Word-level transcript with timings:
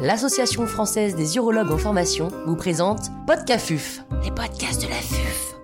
l'Association 0.00 0.66
française 0.66 1.14
des 1.14 1.36
urologues 1.36 1.70
en 1.70 1.76
formation 1.76 2.28
vous 2.46 2.56
présente 2.56 3.10
Podcafuf, 3.26 4.00
les 4.24 4.30
podcasts 4.30 4.82
de 4.82 4.88
la 4.88 4.94
FUF. 4.94 5.54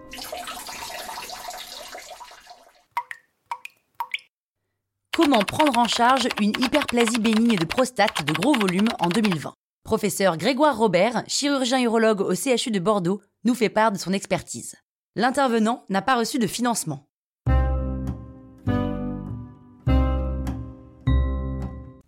Comment 5.16 5.38
prendre 5.38 5.78
en 5.78 5.88
charge 5.88 6.28
une 6.38 6.52
hyperplasie 6.60 7.18
bénigne 7.18 7.56
de 7.56 7.64
prostate 7.64 8.26
de 8.26 8.32
gros 8.34 8.52
volume 8.52 8.88
en 9.00 9.08
2020 9.08 9.54
Professeur 9.84 10.36
Grégoire 10.36 10.76
Robert, 10.76 11.22
chirurgien 11.26 11.80
urologue 11.80 12.20
au 12.20 12.34
CHU 12.34 12.70
de 12.70 12.78
Bordeaux, 12.78 13.22
nous 13.44 13.54
fait 13.54 13.70
part 13.70 13.90
de 13.90 13.98
son 13.98 14.12
expertise. 14.12 14.74
L'intervenant 15.14 15.86
n'a 15.88 16.02
pas 16.02 16.18
reçu 16.18 16.38
de 16.38 16.46
financement. 16.46 17.05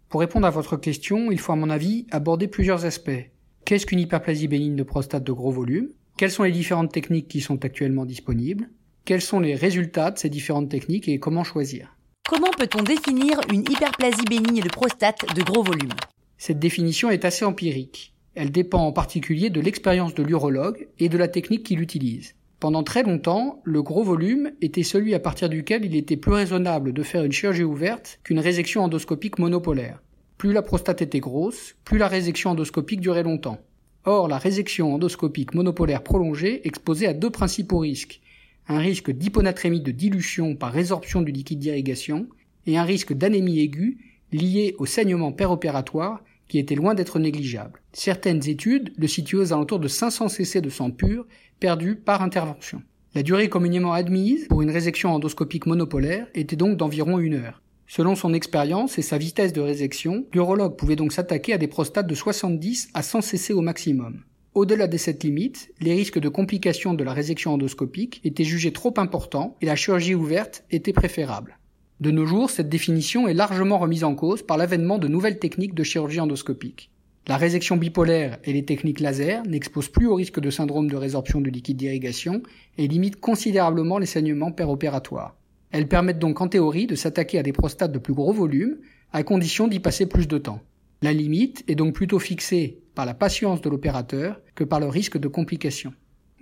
Pour 0.08 0.20
répondre 0.20 0.46
à 0.46 0.50
votre 0.50 0.78
question, 0.78 1.30
il 1.30 1.38
faut 1.38 1.52
à 1.52 1.56
mon 1.56 1.68
avis 1.68 2.06
aborder 2.10 2.48
plusieurs 2.48 2.86
aspects. 2.86 3.30
Qu'est-ce 3.66 3.84
qu'une 3.84 4.00
hyperplasie 4.00 4.48
bénigne 4.48 4.74
de 4.74 4.82
prostate 4.82 5.24
de 5.24 5.32
gros 5.32 5.50
volume? 5.50 5.90
Quelles 6.16 6.30
sont 6.30 6.44
les 6.44 6.52
différentes 6.52 6.90
techniques 6.90 7.28
qui 7.28 7.42
sont 7.42 7.62
actuellement 7.62 8.06
disponibles? 8.06 8.70
Quels 9.04 9.20
sont 9.20 9.38
les 9.38 9.54
résultats 9.54 10.10
de 10.10 10.18
ces 10.18 10.30
différentes 10.30 10.70
techniques 10.70 11.08
et 11.08 11.18
comment 11.18 11.44
choisir? 11.44 11.94
Comment 12.26 12.50
peut-on 12.50 12.82
définir 12.82 13.38
une 13.52 13.60
hyperplasie 13.70 14.24
bénigne 14.28 14.62
de 14.62 14.68
prostate 14.70 15.26
de 15.34 15.42
gros 15.42 15.62
volume? 15.62 15.92
Cette 16.38 16.58
définition 16.58 17.10
est 17.10 17.26
assez 17.26 17.44
empirique. 17.44 18.14
Elle 18.34 18.50
dépend 18.50 18.86
en 18.86 18.92
particulier 18.92 19.50
de 19.50 19.60
l'expérience 19.60 20.14
de 20.14 20.22
l'urologue 20.22 20.88
et 20.98 21.10
de 21.10 21.18
la 21.18 21.28
technique 21.28 21.64
qu'il 21.64 21.82
utilise. 21.82 22.34
Pendant 22.60 22.82
très 22.82 23.04
longtemps, 23.04 23.60
le 23.62 23.82
gros 23.84 24.02
volume 24.02 24.50
était 24.60 24.82
celui 24.82 25.14
à 25.14 25.20
partir 25.20 25.48
duquel 25.48 25.84
il 25.84 25.94
était 25.94 26.16
plus 26.16 26.32
raisonnable 26.32 26.92
de 26.92 27.02
faire 27.04 27.22
une 27.22 27.30
chirurgie 27.30 27.62
ouverte 27.62 28.18
qu'une 28.24 28.40
résection 28.40 28.82
endoscopique 28.82 29.38
monopolaire. 29.38 30.02
Plus 30.38 30.52
la 30.52 30.62
prostate 30.62 31.00
était 31.00 31.20
grosse, 31.20 31.76
plus 31.84 31.98
la 31.98 32.08
résection 32.08 32.50
endoscopique 32.50 33.00
durait 33.00 33.22
longtemps. 33.22 33.58
Or, 34.04 34.26
la 34.26 34.38
résection 34.38 34.92
endoscopique 34.92 35.54
monopolaire 35.54 36.02
prolongée 36.02 36.66
exposait 36.66 37.06
à 37.06 37.14
deux 37.14 37.30
principaux 37.30 37.78
risques. 37.78 38.20
Un 38.66 38.78
risque 38.78 39.12
d'hyponatrémie 39.12 39.80
de 39.80 39.92
dilution 39.92 40.56
par 40.56 40.72
résorption 40.72 41.22
du 41.22 41.30
liquide 41.30 41.60
d'irrigation 41.60 42.26
et 42.66 42.76
un 42.76 42.84
risque 42.84 43.12
d'anémie 43.12 43.60
aiguë 43.60 43.98
lié 44.32 44.74
au 44.78 44.86
saignement 44.86 45.30
péropératoire 45.30 46.24
qui 46.48 46.58
était 46.58 46.74
loin 46.74 46.94
d'être 46.94 47.18
négligeable. 47.18 47.80
Certaines 47.92 48.48
études 48.48 48.92
le 48.96 49.06
situaient 49.06 49.38
aux 49.38 49.52
alentours 49.52 49.78
de 49.78 49.88
500 49.88 50.28
cc 50.28 50.60
de 50.60 50.70
sang 50.70 50.90
pur 50.90 51.26
perdu 51.60 51.94
par 51.96 52.22
intervention. 52.22 52.82
La 53.14 53.22
durée 53.22 53.48
communément 53.48 53.92
admise 53.92 54.46
pour 54.48 54.62
une 54.62 54.70
résection 54.70 55.14
endoscopique 55.14 55.66
monopolaire 55.66 56.26
était 56.34 56.56
donc 56.56 56.76
d'environ 56.76 57.18
une 57.18 57.34
heure. 57.34 57.62
Selon 57.86 58.14
son 58.14 58.34
expérience 58.34 58.98
et 58.98 59.02
sa 59.02 59.16
vitesse 59.16 59.54
de 59.54 59.62
résection, 59.62 60.26
l'urologue 60.34 60.76
pouvait 60.76 60.94
donc 60.94 61.12
s'attaquer 61.12 61.54
à 61.54 61.58
des 61.58 61.68
prostates 61.68 62.06
de 62.06 62.14
70 62.14 62.90
à 62.92 63.02
100 63.02 63.22
cc 63.22 63.54
au 63.54 63.62
maximum. 63.62 64.24
Au-delà 64.54 64.88
de 64.88 64.96
cette 64.96 65.24
limite, 65.24 65.72
les 65.80 65.94
risques 65.94 66.18
de 66.18 66.28
complications 66.28 66.92
de 66.92 67.04
la 67.04 67.12
résection 67.12 67.54
endoscopique 67.54 68.20
étaient 68.24 68.44
jugés 68.44 68.72
trop 68.72 68.92
importants 68.98 69.56
et 69.62 69.66
la 69.66 69.76
chirurgie 69.76 70.14
ouverte 70.14 70.64
était 70.70 70.92
préférable. 70.92 71.58
De 72.00 72.12
nos 72.12 72.26
jours, 72.26 72.48
cette 72.48 72.68
définition 72.68 73.26
est 73.26 73.34
largement 73.34 73.76
remise 73.76 74.04
en 74.04 74.14
cause 74.14 74.42
par 74.42 74.56
l'avènement 74.56 74.98
de 74.98 75.08
nouvelles 75.08 75.40
techniques 75.40 75.74
de 75.74 75.82
chirurgie 75.82 76.20
endoscopique. 76.20 76.92
La 77.26 77.36
résection 77.36 77.76
bipolaire 77.76 78.38
et 78.44 78.52
les 78.52 78.64
techniques 78.64 79.00
laser 79.00 79.42
n'exposent 79.44 79.88
plus 79.88 80.06
au 80.06 80.14
risque 80.14 80.38
de 80.38 80.48
syndrome 80.48 80.88
de 80.88 80.96
résorption 80.96 81.40
du 81.40 81.50
liquide 81.50 81.76
d'irrigation 81.76 82.40
et 82.78 82.86
limitent 82.86 83.20
considérablement 83.20 83.98
les 83.98 84.06
saignements 84.06 84.52
péropératoires. 84.52 85.34
Elles 85.72 85.88
permettent 85.88 86.20
donc 86.20 86.40
en 86.40 86.46
théorie 86.46 86.86
de 86.86 86.94
s'attaquer 86.94 87.40
à 87.40 87.42
des 87.42 87.52
prostates 87.52 87.92
de 87.92 87.98
plus 87.98 88.14
gros 88.14 88.32
volume, 88.32 88.78
à 89.12 89.24
condition 89.24 89.66
d'y 89.66 89.80
passer 89.80 90.06
plus 90.06 90.28
de 90.28 90.38
temps. 90.38 90.60
La 91.02 91.12
limite 91.12 91.64
est 91.66 91.74
donc 91.74 91.94
plutôt 91.94 92.20
fixée 92.20 92.78
par 92.94 93.06
la 93.06 93.14
patience 93.14 93.60
de 93.60 93.68
l'opérateur 93.68 94.40
que 94.54 94.64
par 94.64 94.78
le 94.78 94.86
risque 94.88 95.18
de 95.18 95.28
complications. 95.28 95.92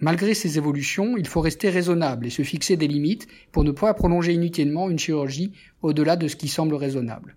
Malgré 0.00 0.34
ces 0.34 0.58
évolutions, 0.58 1.16
il 1.16 1.26
faut 1.26 1.40
rester 1.40 1.70
raisonnable 1.70 2.26
et 2.26 2.30
se 2.30 2.42
fixer 2.42 2.76
des 2.76 2.86
limites 2.86 3.26
pour 3.50 3.64
ne 3.64 3.70
pas 3.70 3.94
prolonger 3.94 4.34
inutilement 4.34 4.90
une 4.90 4.98
chirurgie 4.98 5.52
au-delà 5.80 6.16
de 6.16 6.28
ce 6.28 6.36
qui 6.36 6.48
semble 6.48 6.74
raisonnable. 6.74 7.34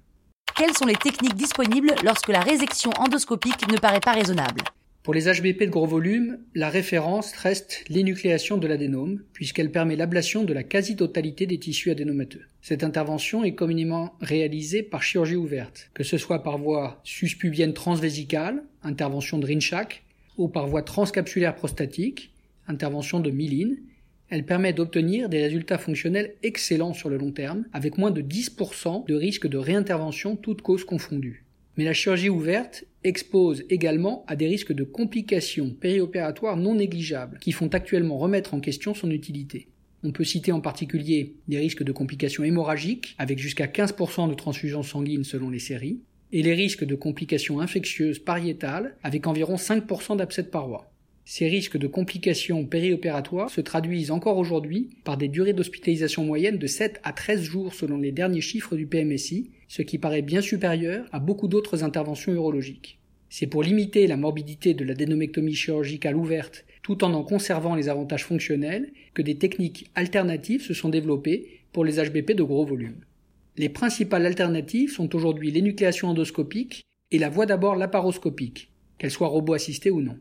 Quelles 0.58 0.76
sont 0.76 0.86
les 0.86 0.96
techniques 0.96 1.36
disponibles 1.36 1.96
lorsque 2.04 2.28
la 2.28 2.42
résection 2.42 2.92
endoscopique 3.00 3.72
ne 3.72 3.78
paraît 3.78 4.02
pas 4.02 4.12
raisonnable? 4.12 4.62
Pour 5.04 5.14
les 5.14 5.32
HBP 5.32 5.64
de 5.64 5.70
gros 5.70 5.88
volume, 5.88 6.40
la 6.54 6.70
référence 6.70 7.32
reste 7.32 7.86
l'énucléation 7.88 8.58
de 8.58 8.68
l'adénome, 8.68 9.22
puisqu'elle 9.32 9.72
permet 9.72 9.96
l'ablation 9.96 10.44
de 10.44 10.54
la 10.54 10.64
quasi-totalité 10.64 11.46
des 11.46 11.60
tissus 11.60 11.92
adénomateux. 11.92 12.46
Cette 12.62 12.84
intervention 12.84 13.46
est 13.46 13.56
communément 13.56 14.14
réalisée 14.20 14.84
par 14.84 15.02
chirurgie 15.02 15.38
ouverte, 15.38 15.90
que 15.94 16.04
ce 16.04 16.18
soit 16.18 16.44
par 16.44 16.58
voie 16.58 17.00
suspubienne 17.06 17.74
transvésicale, 17.74 18.62
intervention 18.84 19.40
de 19.40 19.48
Rinchak, 19.48 20.04
ou 20.38 20.50
par 20.50 20.68
voie 20.68 20.84
transcapsulaire 20.84 21.56
prostatique, 21.56 22.34
intervention 22.70 23.20
de 23.20 23.32
Milline, 23.32 23.78
elle 24.30 24.46
permet 24.46 24.74
d'obtenir 24.74 25.28
des 25.28 25.42
résultats 25.42 25.80
fonctionnels 25.80 26.36
excellents 26.44 26.94
sur 26.94 27.10
le 27.10 27.18
long 27.18 27.32
terme, 27.32 27.66
avec 27.74 27.98
moins 27.98 28.12
de 28.12 28.22
10% 28.22 29.08
de 29.08 29.16
risque 29.16 29.48
de 29.48 29.58
réintervention 29.58 30.36
toutes 30.36 30.62
causes 30.62 30.86
confondues. 30.86 31.46
Mais 31.78 31.84
la 31.84 31.94
chirurgie 31.94 32.30
ouverte 32.30 32.86
expose 33.04 33.64
également 33.70 34.26
à 34.28 34.36
des 34.36 34.48
risques 34.48 34.74
de 34.74 34.84
complications 34.84 35.72
périopératoires 35.72 36.58
non 36.58 36.76
négligeables, 36.76 37.40
qui 37.40 37.52
font 37.52 37.70
actuellement 37.70 38.18
remettre 38.18 38.54
en 38.54 38.60
question 38.60 38.94
son 38.94 39.10
utilité. 39.10 39.70
On 40.04 40.12
peut 40.12 40.24
citer 40.24 40.52
en 40.52 40.62
particulier 40.62 41.36
des 41.48 41.58
risques 41.58 41.84
de 41.84 41.92
complications 41.92 42.44
hémorragiques, 42.44 43.16
avec 43.18 43.40
jusqu'à 43.40 43.68
15% 43.68 44.30
de 44.30 44.34
transfusion 44.34 44.84
sanguine 44.84 45.24
selon 45.24 45.50
les 45.50 45.60
séries, 45.60 46.02
et 46.32 46.44
les 46.44 46.54
risques 46.54 46.86
de 46.86 46.96
complications 46.96 47.60
infectieuses 47.60 48.20
pariétales, 48.20 48.96
avec 49.02 49.26
environ 49.26 49.56
5% 49.56 50.18
d'abcès 50.18 50.44
de 50.44 50.50
paroi. 50.50 50.92
Ces 51.32 51.48
risques 51.48 51.78
de 51.78 51.86
complications 51.86 52.66
périopératoires 52.66 53.52
se 53.52 53.62
traduisent 53.62 54.10
encore 54.10 54.40
aujourd'hui 54.40 54.90
par 55.04 55.16
des 55.16 55.28
durées 55.28 55.54
d'hospitalisation 55.54 56.26
moyennes 56.26 56.58
de 56.58 56.66
7 56.66 57.00
à 57.04 57.14
13 57.14 57.44
jours 57.44 57.76
selon 57.76 58.00
les 58.00 58.12
derniers 58.12 58.42
chiffres 58.42 58.76
du 58.76 58.88
PMSI, 58.88 59.52
ce 59.68 59.84
qui 59.84 60.00
paraît 60.00 60.24
bien 60.24 60.42
supérieur 60.42 61.06
à 61.12 61.20
beaucoup 61.20 61.48
d'autres 61.48 61.84
interventions 61.84 62.34
urologiques. 62.34 62.98
C'est 63.30 63.46
pour 63.46 63.62
limiter 63.62 64.08
la 64.08 64.18
morbidité 64.18 64.74
de 64.74 64.84
la 64.84 64.96
dénomectomie 64.96 65.54
chirurgicale 65.54 66.16
ouverte 66.16 66.66
tout 66.82 67.04
en 67.04 67.14
en 67.14 67.24
conservant 67.24 67.76
les 67.76 67.90
avantages 67.90 68.26
fonctionnels 68.26 68.92
que 69.14 69.22
des 69.22 69.38
techniques 69.38 69.92
alternatives 69.94 70.64
se 70.64 70.74
sont 70.74 70.90
développées 70.90 71.62
pour 71.74 71.86
les 71.86 72.04
HBP 72.04 72.32
de 72.32 72.42
gros 72.42 72.66
volume. 72.66 73.06
Les 73.56 73.70
principales 73.70 74.26
alternatives 74.26 74.92
sont 74.92 75.16
aujourd'hui 75.16 75.52
l'énucléation 75.52 76.08
endoscopique 76.08 76.82
et 77.12 77.20
la 77.20 77.30
voie 77.30 77.46
d'abord 77.46 77.76
laparoscopique, 77.76 78.72
qu'elle 78.98 79.12
soit 79.12 79.28
robot 79.28 79.54
assistée 79.54 79.92
ou 79.92 80.02
non. 80.02 80.18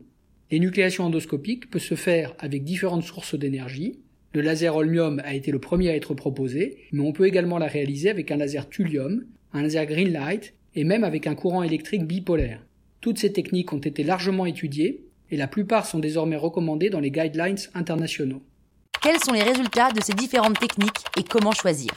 L'énucléation 0.51 1.05
endoscopique 1.05 1.69
peut 1.69 1.79
se 1.79 1.93
faire 1.93 2.33
avec 2.39 2.63
différentes 2.63 3.03
sources 3.03 3.35
d'énergie. 3.35 3.99
Le 4.33 4.41
laser 4.41 4.75
holmium 4.75 5.21
a 5.23 5.35
été 5.35 5.51
le 5.51 5.59
premier 5.59 5.89
à 5.89 5.95
être 5.95 6.15
proposé, 6.15 6.77
mais 6.91 7.01
on 7.01 7.13
peut 7.13 7.27
également 7.27 7.59
la 7.59 7.67
réaliser 7.67 8.09
avec 8.09 8.31
un 8.31 8.37
laser 8.37 8.67
thulium, 8.67 9.25
un 9.53 9.61
laser 9.61 9.85
green 9.85 10.11
light 10.11 10.55
et 10.73 10.83
même 10.83 11.03
avec 11.03 11.27
un 11.27 11.35
courant 11.35 11.61
électrique 11.61 12.05
bipolaire. 12.05 12.65
Toutes 12.99 13.19
ces 13.19 13.31
techniques 13.31 13.73
ont 13.73 13.79
été 13.79 14.03
largement 14.03 14.47
étudiées 14.47 15.05
et 15.29 15.37
la 15.37 15.47
plupart 15.47 15.85
sont 15.85 15.99
désormais 15.99 16.35
recommandées 16.35 16.89
dans 16.89 16.99
les 16.99 17.11
guidelines 17.11 17.57
internationaux. 17.75 18.41
Quels 19.03 19.19
sont 19.19 19.33
les 19.33 19.43
résultats 19.43 19.91
de 19.91 20.01
ces 20.01 20.13
différentes 20.13 20.59
techniques 20.59 21.05
et 21.17 21.23
comment 21.23 21.51
choisir? 21.51 21.91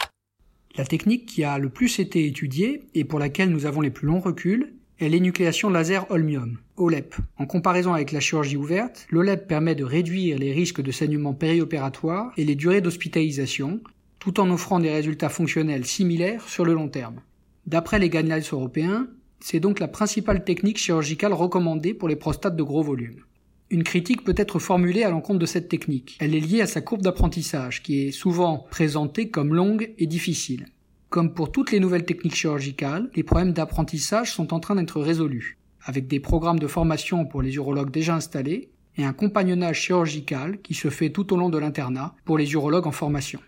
La 0.77 0.85
technique 0.85 1.27
qui 1.27 1.43
a 1.43 1.59
le 1.59 1.71
plus 1.71 1.99
été 1.99 2.27
étudiée 2.27 2.83
et 2.95 3.05
pour 3.05 3.19
laquelle 3.19 3.51
nous 3.51 3.67
avons 3.67 3.81
les 3.81 3.91
plus 3.91 4.07
longs 4.07 4.21
reculs 4.21 4.75
est 5.03 5.09
l'énucléation 5.09 5.69
laser 5.69 6.09
holmium, 6.11 6.59
OLEP. 6.77 7.17
En 7.37 7.47
comparaison 7.47 7.93
avec 7.93 8.13
la 8.13 8.21
chirurgie 8.21 8.57
ouverte, 8.57 9.07
l'OLEP 9.11 9.49
permet 9.49 9.75
de 9.75 9.85
réduire 9.85 10.39
les 10.39 10.53
risques 10.53 10.81
de 10.81 10.93
saignement 10.93 11.35
périopératoire 11.35 12.33
et 12.37 12.45
les 12.45 12.55
durées 12.55 12.81
d'hospitalisation, 12.81 13.81
tout 14.21 14.39
en 14.39 14.49
offrant 14.51 14.79
des 14.79 14.93
résultats 14.93 15.29
fonctionnels 15.29 15.85
similaires 15.85 16.49
sur 16.49 16.65
le 16.65 16.75
long 16.75 16.89
terme. 16.89 17.21
D'après 17.67 17.99
les 17.99 18.11
guidelines 18.11 18.45
européens, 18.53 19.09
c'est 19.41 19.61
donc 19.61 19.81
la 19.81 19.89
principale 19.89 20.45
technique 20.45 20.79
chirurgicale 20.79 21.33
recommandée 21.33 21.95
pour 21.95 22.09
les 22.09 22.17
prostates 22.17 22.57
de 22.57 22.63
gros 22.63 22.83
volume. 22.83 23.25
Une 23.71 23.83
critique 23.83 24.23
peut 24.23 24.35
être 24.37 24.59
formulée 24.59 25.03
à 25.03 25.11
l'encontre 25.11 25.41
de 25.41 25.47
cette 25.47 25.69
technique. 25.69 26.17
Elle 26.21 26.35
est 26.35 26.41
liée 26.41 26.61
à 26.61 26.67
sa 26.67 26.81
courbe 26.81 27.03
d'apprentissage, 27.03 27.83
qui 27.83 28.07
est 28.07 28.13
souvent 28.13 28.67
présentée 28.71 29.31
comme 29.31 29.55
longue 29.55 29.93
et 29.99 30.07
difficile. 30.07 30.67
Comme 31.13 31.35
pour 31.35 31.53
toutes 31.53 31.73
les 31.73 31.79
nouvelles 31.79 32.07
techniques 32.07 32.35
chirurgicales, 32.35 33.11
les 33.15 33.23
problèmes 33.23 33.53
d'apprentissage 33.53 34.33
sont 34.33 34.55
en 34.55 34.61
train 34.61 34.77
d'être 34.77 34.99
résolus, 34.99 35.59
avec 35.85 36.07
des 36.07 36.21
programmes 36.21 36.59
de 36.59 36.67
formation 36.67 37.27
pour 37.27 37.43
les 37.43 37.55
urologues 37.57 37.91
déjà 37.91 38.15
installés 38.15 38.71
et 38.97 39.05
un 39.05 39.13
compagnonnage 39.13 39.79
chirurgical 39.79 40.63
qui 40.63 40.73
se 40.73 40.89
fait 40.89 41.11
tout 41.11 41.35
au 41.35 41.37
long 41.37 41.51
de 41.51 41.59
l'internat 41.59 42.15
pour 42.25 42.39
les 42.39 42.51
urologues 42.55 42.87
en 42.87 42.93
formation. 42.93 43.41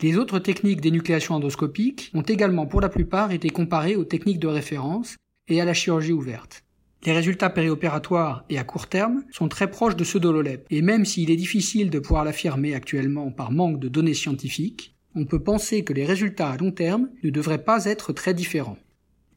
Les 0.00 0.16
autres 0.16 0.38
techniques 0.38 0.80
d'énucléation 0.80 1.34
endoscopique 1.34 2.10
ont 2.14 2.22
également 2.22 2.64
pour 2.64 2.80
la 2.80 2.88
plupart 2.88 3.32
été 3.32 3.50
comparées 3.50 3.96
aux 3.96 4.06
techniques 4.06 4.40
de 4.40 4.48
référence 4.48 5.16
et 5.48 5.60
à 5.60 5.66
la 5.66 5.74
chirurgie 5.74 6.12
ouverte. 6.12 6.64
Les 7.04 7.12
résultats 7.12 7.50
périopératoires 7.50 8.46
et 8.48 8.58
à 8.58 8.64
court 8.64 8.86
terme 8.86 9.24
sont 9.30 9.48
très 9.48 9.70
proches 9.70 9.96
de 9.96 10.04
ceux 10.04 10.20
de 10.20 10.30
l'OLEP, 10.30 10.66
et 10.70 10.80
même 10.80 11.04
s'il 11.04 11.30
est 11.30 11.36
difficile 11.36 11.90
de 11.90 11.98
pouvoir 11.98 12.24
l'affirmer 12.24 12.74
actuellement 12.74 13.30
par 13.30 13.52
manque 13.52 13.78
de 13.78 13.88
données 13.88 14.14
scientifiques, 14.14 14.93
on 15.14 15.24
peut 15.24 15.42
penser 15.42 15.84
que 15.84 15.92
les 15.92 16.04
résultats 16.04 16.50
à 16.50 16.56
long 16.56 16.72
terme 16.72 17.08
ne 17.22 17.30
devraient 17.30 17.64
pas 17.64 17.84
être 17.84 18.12
très 18.12 18.34
différents. 18.34 18.78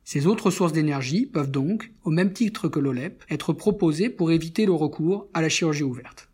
Ces 0.04 0.26
autres 0.26 0.52
sources 0.52 0.72
d'énergie 0.72 1.26
peuvent 1.26 1.52
donc, 1.52 1.92
au 2.04 2.10
même 2.10 2.32
titre 2.32 2.70
que 2.70 2.80
l'OLEP, 2.80 3.24
être 3.30 3.54
proposées 3.54 4.10
pour 4.10 4.32
éviter 4.32 4.66
le 4.66 4.72
recours 4.72 5.28
à 5.34 5.42
la 5.42 5.50
chirurgie 5.50 5.84
ouverte. 5.84 6.30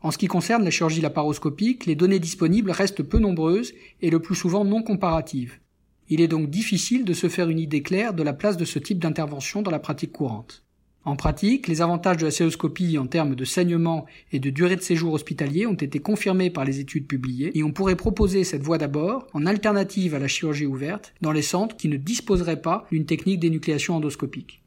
En 0.00 0.10
ce 0.10 0.18
qui 0.18 0.26
concerne 0.26 0.64
la 0.64 0.70
chirurgie 0.70 1.02
laparoscopique, 1.02 1.84
les 1.84 1.94
données 1.94 2.18
disponibles 2.18 2.70
restent 2.70 3.02
peu 3.02 3.18
nombreuses 3.18 3.74
et 4.00 4.10
le 4.10 4.20
plus 4.20 4.34
souvent 4.34 4.64
non 4.64 4.82
comparatives. 4.82 5.58
Il 6.08 6.20
est 6.20 6.28
donc 6.28 6.48
difficile 6.48 7.04
de 7.04 7.12
se 7.12 7.28
faire 7.28 7.50
une 7.50 7.58
idée 7.58 7.82
claire 7.82 8.14
de 8.14 8.22
la 8.22 8.32
place 8.32 8.56
de 8.56 8.64
ce 8.64 8.78
type 8.78 8.98
d'intervention 8.98 9.62
dans 9.62 9.70
la 9.70 9.78
pratique 9.78 10.12
courante. 10.12 10.64
En 11.06 11.16
pratique, 11.16 11.66
les 11.66 11.80
avantages 11.80 12.18
de 12.18 12.26
la 12.26 12.30
célioscopie 12.30 12.98
en 12.98 13.06
termes 13.06 13.34
de 13.34 13.44
saignement 13.46 14.04
et 14.32 14.38
de 14.38 14.50
durée 14.50 14.76
de 14.76 14.82
séjour 14.82 15.14
hospitalier 15.14 15.66
ont 15.66 15.72
été 15.72 15.98
confirmés 15.98 16.50
par 16.50 16.66
les 16.66 16.78
études 16.78 17.06
publiées 17.06 17.56
et 17.58 17.62
on 17.62 17.72
pourrait 17.72 17.96
proposer 17.96 18.44
cette 18.44 18.62
voie 18.62 18.76
d'abord 18.76 19.26
en 19.32 19.46
alternative 19.46 20.14
à 20.14 20.18
la 20.18 20.28
chirurgie 20.28 20.66
ouverte 20.66 21.14
dans 21.22 21.32
les 21.32 21.40
centres 21.40 21.74
qui 21.74 21.88
ne 21.88 21.96
disposeraient 21.96 22.60
pas 22.60 22.86
d'une 22.92 23.06
technique 23.06 23.40
d'énucléation 23.40 23.96
endoscopique. 23.96 24.62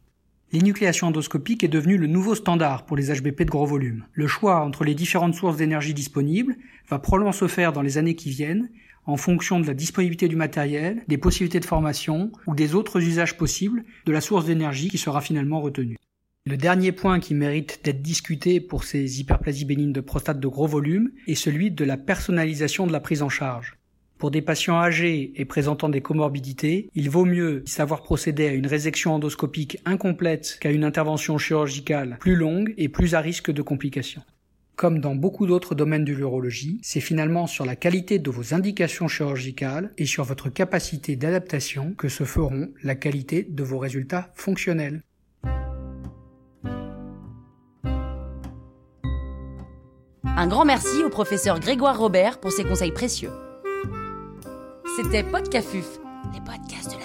L'énucléation 0.52 1.08
endoscopique 1.08 1.64
est 1.64 1.68
devenue 1.68 1.98
le 1.98 2.08
nouveau 2.08 2.34
standard 2.34 2.86
pour 2.86 2.98
les 2.98 3.14
HBP 3.14 3.44
de 3.44 3.52
gros 3.52 3.68
volume. 3.68 4.06
Le 4.14 4.28
choix 4.28 4.62
entre 4.62 4.84
les 4.84 4.96
différentes 4.96 5.36
sources 5.36 5.58
d'énergie 5.58 5.94
disponibles 5.94 6.56
va 6.90 6.98
probablement 6.98 7.32
se 7.32 7.48
faire 7.48 7.74
dans 7.74 7.82
les 7.84 8.00
années 8.00 8.16
qui 8.16 8.32
viennent 8.32 8.70
en 9.06 9.18
fonction 9.18 9.60
de 9.60 9.68
la 9.68 9.74
disponibilité 9.74 10.28
du 10.28 10.36
matériel, 10.36 11.04
des 11.08 11.18
possibilités 11.18 11.60
de 11.60 11.66
formation 11.66 12.32
ou 12.48 12.56
des 12.56 12.74
autres 12.74 13.02
usages 13.02 13.38
possibles 13.38 13.84
de 14.06 14.12
la 14.12 14.22
source 14.22 14.46
d'énergie 14.46 14.90
qui 14.90 14.98
sera 14.98 15.22
finalement 15.22 15.62
retenue. 15.62 15.98
Le 16.46 16.58
dernier 16.58 16.92
point 16.92 17.22
qui 17.22 17.36
mérite 17.36 17.80
d'être 17.86 18.02
discuté 18.02 18.60
pour 18.60 18.84
ces 18.84 19.22
hyperplasies 19.22 19.64
bénignes 19.64 19.94
de 19.94 20.02
prostate 20.02 20.42
de 20.42 20.48
gros 20.50 20.68
volume 20.68 21.10
est 21.26 21.36
celui 21.36 21.72
de 21.72 21.86
la 21.86 21.96
personnalisation 21.96 22.86
de 22.86 22.92
la 22.92 23.00
prise 23.00 23.22
en 23.22 23.30
charge. 23.30 23.78
Pour 24.18 24.30
des 24.30 24.42
patients 24.42 24.76
âgés 24.76 25.32
et 25.38 25.46
présentant 25.46 25.88
des 25.88 26.02
comorbidités, 26.02 26.90
il 26.96 27.10
vaut 27.10 27.24
mieux 27.24 27.64
savoir 27.66 28.04
procéder 28.04 28.46
à 28.46 28.52
une 28.52 28.68
résection 28.68 29.14
endoscopique 29.14 29.78
incomplète 29.86 30.58
qu'à 30.60 30.72
une 30.72 30.84
intervention 30.84 31.38
chirurgicale 31.38 32.18
plus 32.20 32.36
longue 32.36 32.74
et 32.78 32.90
plus 32.90 33.16
à 33.16 33.22
risque 33.22 33.50
de 33.50 33.62
complications. 33.62 34.24
Comme 34.76 35.00
dans 35.00 35.16
beaucoup 35.16 35.48
d'autres 35.48 35.76
domaines 35.76 36.04
de 36.04 36.12
l'urologie, 36.12 36.78
c'est 36.84 37.00
finalement 37.00 37.48
sur 37.48 37.66
la 37.66 37.78
qualité 37.78 38.20
de 38.20 38.30
vos 38.30 38.54
indications 38.54 39.08
chirurgicales 39.08 39.94
et 39.98 40.06
sur 40.06 40.26
votre 40.26 40.50
capacité 40.50 41.16
d'adaptation 41.16 41.94
que 41.94 42.10
se 42.10 42.26
feront 42.26 42.70
la 42.84 42.96
qualité 42.96 43.48
de 43.50 43.64
vos 43.64 43.78
résultats 43.78 44.34
fonctionnels. 44.36 45.04
Un 50.44 50.48
grand 50.48 50.66
merci 50.66 51.02
au 51.06 51.10
professeur 51.10 51.58
Grégoire 51.58 51.98
Robert 51.98 52.38
pour 52.38 52.52
ses 52.52 52.66
conseils 52.66 52.92
précieux. 52.92 53.32
C'était 54.98 55.24
Podcafuf, 55.24 55.86
les 56.34 56.42
podcasts 56.42 56.94
de 56.94 57.00
la 57.00 57.03